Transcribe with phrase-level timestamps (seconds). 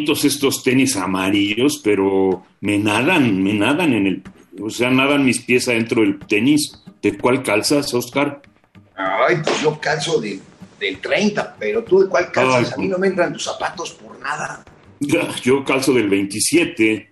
[0.00, 4.22] Bonitos estos tenis amarillos, pero me nadan, me nadan en el.
[4.62, 6.82] O sea, nadan mis pies adentro del tenis.
[7.02, 8.42] ¿De cuál calzas, Oscar?
[8.96, 10.38] Ay, pues yo calzo de,
[10.78, 12.68] del 30, pero tú de cuál calzas?
[12.68, 14.64] Ay, A mí no me entran tus zapatos por nada.
[15.00, 17.08] Yo calzo del 27.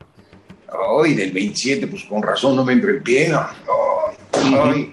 [1.02, 3.32] Ay, del 27, pues con razón no me entra el pie.
[3.32, 4.93] Ay, ay,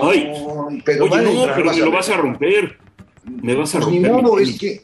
[0.00, 0.32] Ay.
[0.32, 1.90] ay, pero Oye, no, pero me lo ver.
[1.94, 2.78] vas a romper.
[3.42, 4.12] Me vas a Pues ni romper.
[4.14, 4.80] mi modo, es que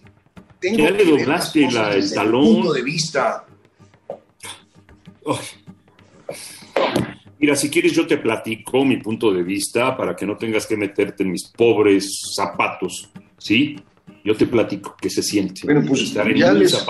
[0.70, 2.44] tengo Ya le que doblaste la- el talón.
[2.44, 3.44] punto de vista.
[7.38, 10.76] Mira, si quieres yo te platico mi punto de vista para que no tengas que
[10.76, 13.76] meterte en mis pobres zapatos, ¿sí?
[14.24, 15.62] Yo te platico qué se siente.
[15.64, 16.86] Bueno, pues, estar ya les-.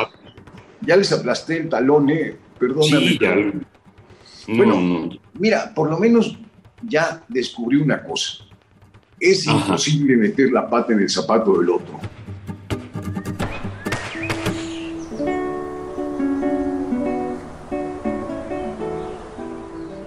[0.82, 2.36] Ya les aplasté el talón, eh.
[2.58, 3.08] Perdóname.
[3.08, 3.34] Sí, ya.
[3.34, 3.52] No,
[4.56, 4.80] Bueno.
[4.80, 5.08] no.
[5.40, 6.36] Mira, por lo menos
[6.82, 8.44] ya descubrí una cosa.
[9.18, 9.58] Es Ajá.
[9.58, 11.98] imposible meter la pata en el zapato del otro.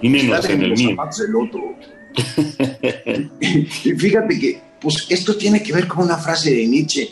[0.02, 0.90] Y menos Estar en el los mío.
[0.90, 1.76] zapatos del otro.
[3.40, 7.10] y fíjate que, pues esto tiene que ver con una frase de Nietzsche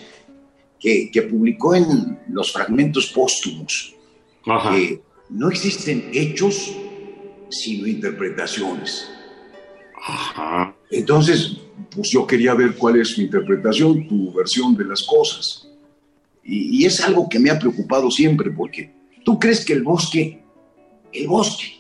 [0.79, 3.93] que, que publicó en los fragmentos póstumos.
[4.49, 4.71] Ajá.
[4.77, 6.73] que no existen hechos
[7.49, 9.09] sino interpretaciones.
[10.07, 10.75] Ajá.
[10.91, 11.57] Entonces,
[11.91, 15.69] pues yo quería ver cuál es mi interpretación, tu versión de las cosas.
[16.45, 18.93] Y, y es algo que me ha preocupado siempre, porque
[19.25, 20.43] tú crees que el bosque,
[21.13, 21.76] el bosque,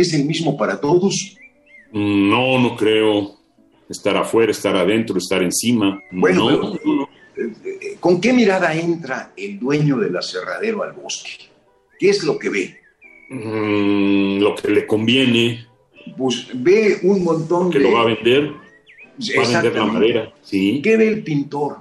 [0.00, 1.36] es el mismo para todos.
[1.92, 3.36] No, no creo.
[3.88, 6.00] Estar afuera, estar adentro, estar encima.
[6.10, 7.08] Bueno, no, pero- no, no.
[7.36, 11.30] Eh, eh, ¿Con qué mirada entra el dueño del aserradero al bosque?
[11.98, 12.76] ¿Qué es lo que ve?
[13.30, 15.66] Mm, lo que le conviene,
[16.16, 17.84] Pues ve un montón que de...
[17.84, 20.80] lo va a vender, va a vender la madera, ¿sí?
[20.82, 21.76] ¿Qué ve el pintor?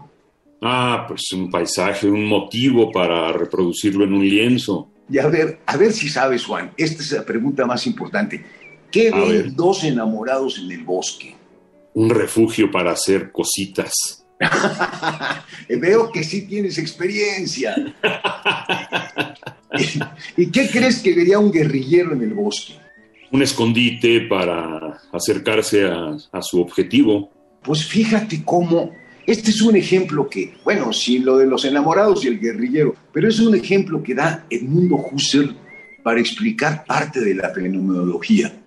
[0.61, 4.89] Ah, pues un paisaje, un motivo para reproducirlo en un lienzo.
[5.09, 8.43] Y a ver, a ver si sabes, Juan, esta es la pregunta más importante.
[8.91, 9.55] ¿Qué A ven ver.
[9.55, 11.35] dos enamorados en el bosque?
[11.93, 14.25] Un refugio para hacer cositas.
[15.69, 17.75] Veo que sí tienes experiencia.
[20.37, 22.73] ¿Y, qué crees que vería un guerrillero en el bosque?
[23.31, 27.31] Un escondite para acercarse a, a su objetivo.
[27.63, 28.91] Pues fíjate cómo,
[29.27, 33.27] este es un ejemplo que, bueno, sí, lo de los enamorados y el guerrillero, pero
[33.29, 35.55] es un ejemplo que da Edmundo Husserl
[36.03, 38.59] para explicar parte de la fenomenología.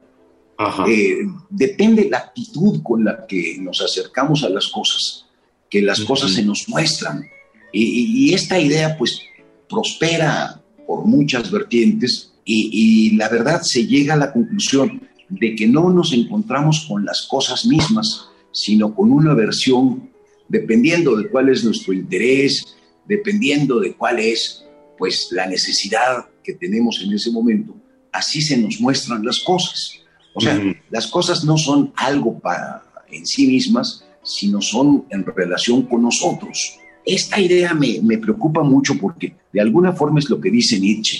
[0.58, 0.84] Ajá.
[0.88, 1.16] Eh,
[1.48, 5.24] depende la actitud con la que nos acercamos a las cosas,
[5.70, 6.08] que las Ujú.
[6.08, 7.24] cosas se nos muestran.
[7.72, 9.22] Y, y- y esta idea pues
[9.68, 15.00] prospera por muchas vertientes y, y la verdad se llega a la conclusión
[15.30, 20.09] de que no nos encontramos con las cosas mismas, sino con una versión,
[20.50, 24.64] dependiendo de cuál es nuestro interés, dependiendo de cuál es
[24.98, 27.74] pues la necesidad que tenemos en ese momento,
[28.12, 29.92] así se nos muestran las cosas.
[30.34, 30.74] O sea, Ujú.
[30.90, 36.78] las cosas no son algo para en sí mismas, sino son en relación con nosotros.
[37.06, 41.18] Esta idea me, me preocupa mucho porque de alguna forma es lo que dice Nietzsche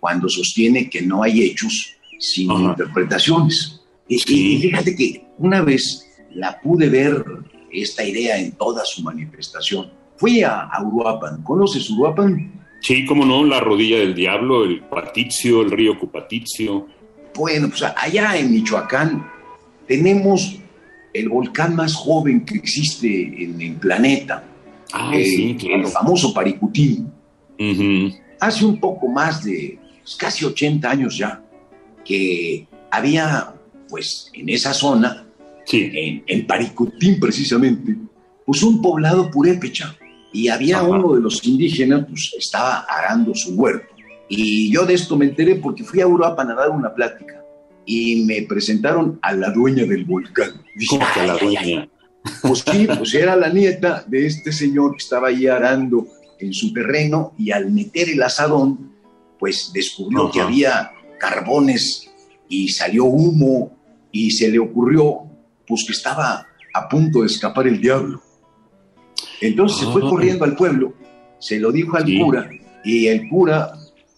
[0.00, 2.70] cuando sostiene que no hay hechos sino Ajá.
[2.70, 3.80] interpretaciones.
[4.08, 6.04] Y, y fíjate que una vez
[6.34, 7.24] la pude ver
[7.72, 9.90] esta idea en toda su manifestación.
[10.16, 11.42] Fui a, a Uruapan.
[11.42, 12.52] ¿Conoces Uruapan?
[12.80, 16.86] Sí, cómo no, la rodilla del diablo, el Patizio, el río Cupatizio.
[17.34, 19.26] Bueno, pues allá en Michoacán
[19.86, 20.58] tenemos
[21.12, 24.44] el volcán más joven que existe en el planeta,
[24.92, 25.88] Ah, eh, sí, el claro.
[25.88, 27.12] famoso Paricutín.
[27.58, 28.14] Ujú.
[28.40, 31.42] Hace un poco más de pues, casi 80 años ya
[32.04, 33.52] que había,
[33.88, 35.26] pues en esa zona,
[35.68, 35.90] Sí.
[35.92, 37.94] en, en Paricutín precisamente,
[38.46, 39.94] pues un poblado purépecha.
[40.32, 40.88] Y había Ajá.
[40.88, 43.94] uno de los indígenas, pues estaba arando su huerto.
[44.28, 47.42] Y yo de esto me enteré porque fui a Uruapan a dar una plática.
[47.86, 50.50] Y me presentaron a la dueña del volcán.
[50.76, 51.64] Dije, ¿Cómo que la "Ay, ay, ay".
[51.72, 51.88] dueña?
[52.42, 56.06] Pues sí, pues era la nieta de este señor que estaba ahí arando
[56.38, 58.92] en su terreno y al meter el asadón,
[59.38, 60.32] pues descubrió Ajá.
[60.32, 62.10] que había carbones
[62.50, 63.72] y salió humo
[64.12, 65.22] y se le ocurrió
[65.68, 68.22] pues que estaba a punto de escapar el diablo.
[69.40, 70.08] Entonces se fue Ah.
[70.08, 70.94] corriendo al pueblo,
[71.38, 72.18] se lo dijo al Sí.
[72.20, 72.50] cura,
[72.84, 73.72] y el cura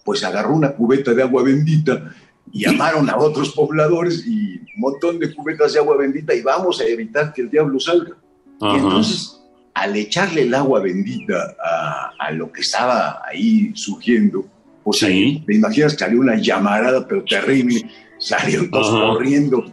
[0.04, 2.12] pues agarró una cubeta de agua bendita
[2.52, 6.80] y llamaron a otros pobladores y un montón de cubetas de agua bendita y vamos
[6.80, 8.16] a evitar que el diablo salga.
[8.60, 9.40] Y entonces,
[9.74, 14.44] al echarle el agua bendita a, a lo que estaba ahí surgiendo,
[14.82, 15.06] pues Sí.
[15.06, 17.88] ahí, te imaginas que salió una llamarada, pero terrible,
[18.18, 19.12] salieron todos Ajá.
[19.12, 19.64] corriendo.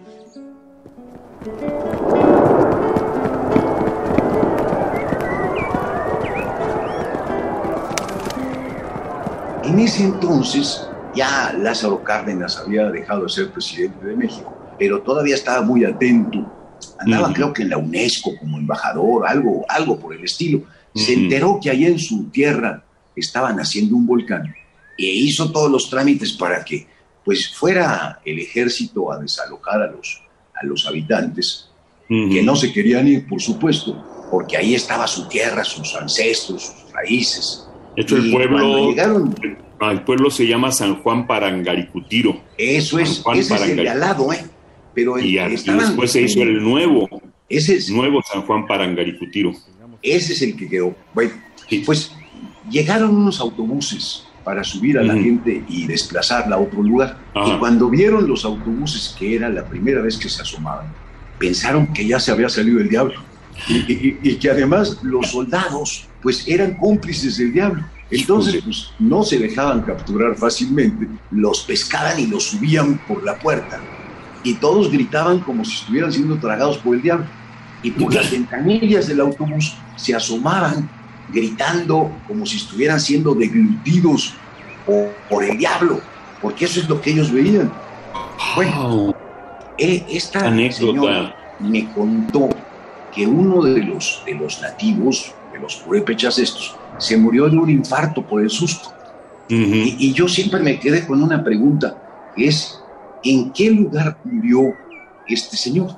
[9.63, 15.35] En ese entonces, ya Lázaro Cárdenas había dejado de ser presidente de México, pero todavía
[15.35, 16.51] estaba muy atento.
[16.99, 20.63] Andaba, creo que en la UNESCO como embajador, algo, algo por el estilo.
[20.93, 22.83] Se enteró que allá en su tierra
[23.15, 24.53] estaban haciendo un volcán
[24.97, 26.87] e hizo todos los trámites para que
[27.23, 30.23] pues fuera el ejército a desalojar a los,
[30.61, 31.69] a los habitantes
[32.07, 34.01] que no se querían ir, por supuesto,
[34.31, 37.67] porque ahí estaba su tierra, sus ancestros, sus raíces.
[37.97, 39.35] Hecho, el pueblo, llegaron,
[39.79, 42.39] ah, el pueblo se llama San Juan Parangaricutiro.
[42.57, 44.45] eso es, San ese es el de al lado, ¿eh?
[44.93, 47.07] Pero Y, a- y después se hizo el nuevo,
[47.49, 49.51] Ese es, nuevo San Juan Parangaricutiro.
[50.01, 50.95] ese es el que quedó.
[51.13, 51.31] Bueno,
[51.69, 51.79] Sí.
[51.85, 52.11] pues
[52.69, 57.17] llegaron unos autobuses para subir a la gente y desplazarla a otro lugar.
[57.35, 60.85] Y cuando vieron los autobuses, que era la primera vez que se asomaban,
[61.37, 63.15] pensaron que ya se había salido el diablo.
[63.67, 67.83] Y, y- y que además los soldados, pues eran cómplices del diablo.
[68.09, 73.81] Entonces, pues no se dejaban capturar fácilmente, los pescaban y los subían por la puerta.
[74.45, 77.25] Y todos gritaban como si estuvieran siendo tragados por el diablo.
[77.83, 80.89] Y por las ventanillas del autobús se asomaban
[81.29, 84.33] gritando como si estuvieran siendo deglutidos
[84.85, 85.99] por, por el diablo,
[86.41, 87.71] porque eso es lo que ellos veían.
[88.55, 89.15] Bueno,
[89.77, 90.77] eh, esta Anécdota.
[90.79, 92.49] señora me contó
[93.13, 97.69] que uno de los, de los nativos, de los purépechas estos, se murió de un
[97.69, 98.89] infarto por el susto.
[99.49, 101.97] Y, y yo siempre me quedé con una pregunta,
[102.35, 102.79] es,
[103.23, 104.73] ¿en qué lugar murió
[105.27, 105.91] este señor?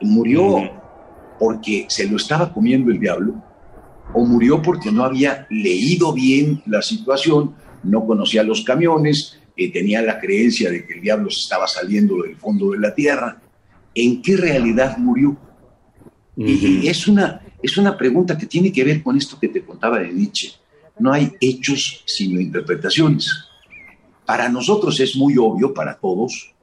[0.00, 0.70] ¿Murió
[1.38, 3.34] porque se lo estaba comiendo el diablo?
[4.14, 10.02] ¿O murió porque no había leído bien la situación, no conocía los camiones, eh, tenía
[10.02, 13.40] la creencia de que el diablo se estaba saliendo del fondo de la tierra?
[13.94, 15.36] ¿En qué realidad murió?
[16.36, 19.98] Y es, una, es una pregunta que tiene que ver con esto que te contaba
[19.98, 20.52] de Nietzsche.
[20.98, 23.28] No hay hechos sino interpretaciones.
[24.24, 26.54] Para nosotros es muy obvio, para todos,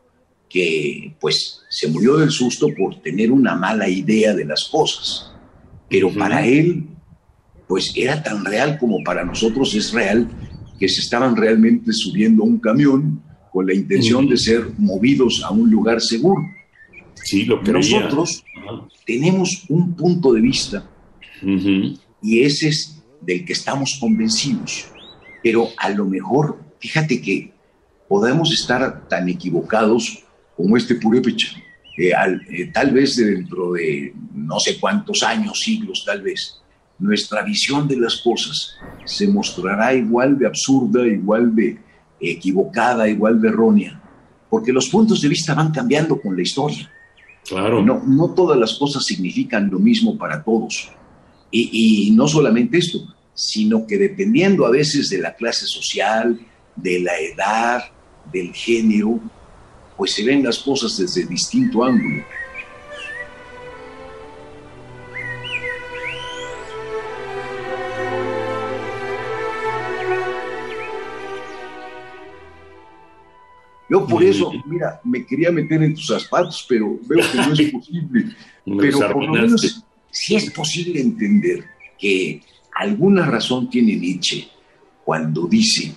[0.50, 5.32] que pues se murió del susto por tener una mala idea de las cosas.
[5.88, 6.88] Pero para él,
[7.70, 10.28] pues era tan real como para nosotros es real
[10.80, 13.22] que se estaban realmente subiendo a un camión
[13.54, 16.42] con la intención de ser movidos a un lugar seguro.
[17.14, 18.00] Sí, lo creía.
[18.00, 18.44] Nosotros
[19.06, 20.90] tenemos un punto de vista
[22.24, 24.88] y ese es del que estamos convencidos.
[25.44, 27.54] Pero a lo mejor, fíjate que
[28.08, 30.24] podemos estar tan equivocados
[30.58, 31.50] como este purépecha.
[32.00, 32.14] Eh,
[32.50, 36.59] eh, tal vez dentro de no sé cuántos años, siglos tal vez,
[37.00, 41.80] nuestra visión de las cosas se mostrará igual de absurda, igual de
[42.20, 44.02] equivocada, igual de errónea,
[44.50, 46.92] porque los puntos de vista van cambiando con la historia.
[47.48, 47.82] Claro.
[47.82, 50.92] No, no todas las cosas significan lo mismo para todos.
[51.50, 53.00] Y, y no solamente esto,
[53.34, 56.40] sino que dependiendo a veces de la clase social,
[56.76, 57.84] de la edad,
[58.32, 59.20] del género,
[59.98, 62.24] pues se ven las cosas desde distinto ángulo.
[74.10, 78.26] Por eso, mira, me quería meter en tus zapatos, pero veo que no es posible.
[78.80, 81.64] Pero por lo menos sí es posible entender
[81.98, 82.42] que
[82.76, 84.48] alguna razón tiene Nietzsche
[85.04, 85.94] cuando dice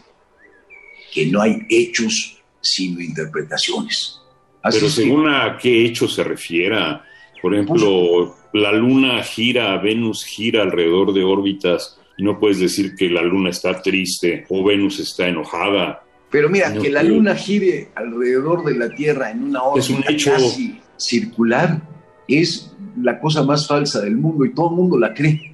[1.12, 4.20] que no hay hechos sino interpretaciones.
[4.62, 7.04] Así Pero que- según a qué hecho se refiera,
[7.40, 13.08] por ejemplo, la luna gira, Venus gira alrededor de órbitas y no puedes decir que
[13.10, 16.04] la luna está triste o Venus está enojada.
[16.32, 19.96] Pero mira, no que la luna gire alrededor de la Tierra en una Es un
[19.96, 20.32] órbita hecho.
[20.32, 21.80] casi circular
[22.26, 25.52] es la cosa más falsa del mundo y todo el mundo la cree.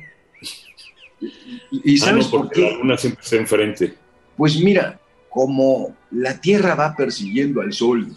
[1.72, 2.62] ¿Y Ah, sabes por qué?
[2.62, 3.94] la luna siempre está enfrente.
[4.36, 8.08] Pues mira, como la Tierra va persiguiendo al Sol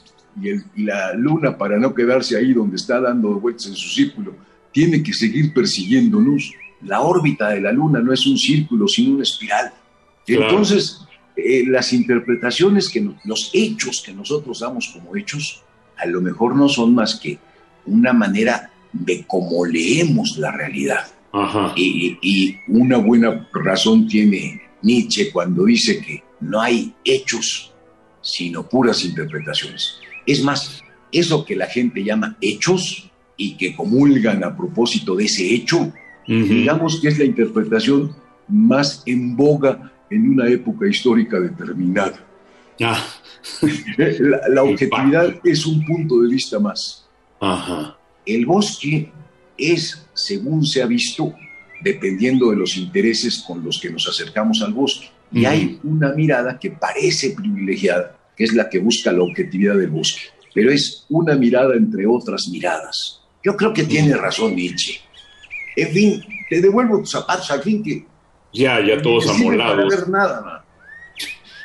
[0.41, 3.89] y, el- y la Luna, para no quedarse ahí donde está dando vueltas en su
[3.89, 4.35] círculo,
[4.71, 6.53] tiene que seguir persiguiéndonos.
[6.83, 9.73] La órbita de la Luna no es un círculo, sino una espiral.
[10.25, 10.43] Claro.
[10.49, 11.01] Entonces,
[11.35, 15.63] eh, las interpretaciones, que no- los hechos que nosotros damos como hechos,
[15.97, 17.37] a lo mejor no son más que
[17.85, 21.07] una manera de cómo leemos la realidad.
[21.31, 21.73] Ajá.
[21.75, 27.73] Y, y una buena razón tiene Nietzsche cuando dice que no hay hechos,
[28.21, 29.95] sino puras interpretaciones.
[30.25, 35.53] Es más, eso que la gente llama hechos y que comulgan a propósito de ese
[35.53, 35.91] hecho,
[36.27, 38.15] digamos que es la interpretación
[38.47, 42.23] más en boga en una época histórica determinada.
[42.81, 43.03] Ah.
[44.49, 47.07] la, objetividad es un punto de vista más.
[48.25, 49.11] El bosque
[49.57, 51.33] es, según se ha visto,
[51.81, 55.07] dependiendo de los intereses con los que nos acercamos al bosque.
[55.31, 59.89] Y hay una mirada que parece privilegiada, que es la que busca la objetividad del
[59.89, 60.21] bosque,
[60.53, 63.21] pero es una mirada entre otras miradas.
[63.43, 64.99] Yo creo que tiene razón Nietzsche.
[65.75, 68.10] En fin, te devuelvo tus zapatos al fin que...
[68.53, 69.85] Ya, ya todos amolados.
[69.85, 70.65] No ver nada,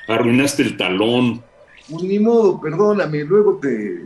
[0.08, 1.42] Arruinaste el talón.
[1.90, 4.02] Pues ni modo, perdóname, luego te...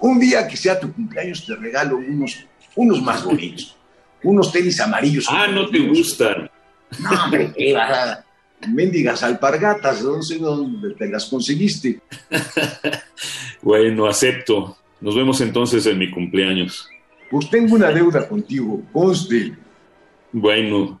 [0.00, 3.76] Un día que sea tu cumpleaños te regalo unos, unos más bonitos.
[4.22, 5.26] unos tenis amarillos.
[5.28, 6.50] Ah, no te gustan.
[6.98, 8.24] No, hombre, qué bajada.
[8.68, 12.00] Mendigas alpargatas, no sé dónde te las conseguiste.
[13.62, 14.76] bueno, acepto.
[15.00, 16.88] Nos vemos entonces en mi cumpleaños.
[17.30, 19.54] Pues tengo una deuda contigo, conste.
[20.32, 21.00] Bueno.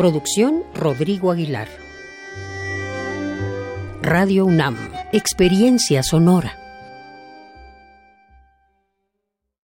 [0.00, 1.68] Producción Rodrigo Aguilar.
[4.00, 4.78] Radio UNAM.
[5.12, 6.59] Experiencia sonora.